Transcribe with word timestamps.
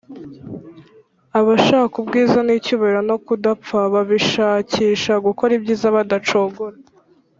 Abashaka 1.39 1.93
ubwiza 2.01 2.39
n’icyubahiro 2.43 3.01
no 3.09 3.17
kudapfa 3.25 3.77
babishakisha 3.93 5.13
gukora 5.25 5.51
ibyiza 5.57 5.87
badacogora 5.95 6.77